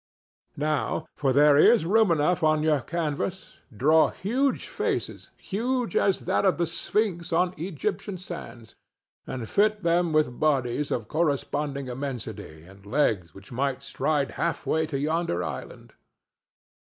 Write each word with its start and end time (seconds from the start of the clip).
Now 0.57 1.05
(for 1.15 1.31
there 1.31 1.57
is 1.59 1.85
room 1.85 2.09
enough 2.09 2.41
on 2.41 2.63
your 2.63 2.79
canvas) 2.81 3.57
draw 3.71 4.09
huge 4.09 4.67
faces—huge 4.67 5.95
as 5.95 6.21
that 6.21 6.43
of 6.43 6.57
the 6.57 6.65
Sphynx 6.65 7.31
on 7.31 7.53
Egyptian 7.55 8.17
sands—and 8.17 9.47
fit 9.47 9.83
them 9.83 10.11
with 10.11 10.39
bodies 10.39 10.89
of 10.89 11.07
corresponding 11.07 11.87
immensity 11.87 12.63
and 12.63 12.83
legs 12.83 13.35
which 13.35 13.51
might 13.51 13.83
stride 13.83 14.31
halfway 14.31 14.87
to 14.87 14.97
yonder 14.97 15.43
island. 15.43 15.93